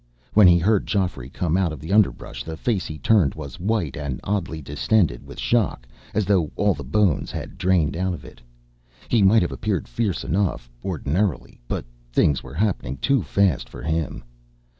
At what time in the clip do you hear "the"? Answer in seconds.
1.79-1.93, 2.43-2.57, 6.73-6.83